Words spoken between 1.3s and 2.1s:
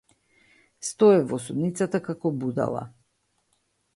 во судницата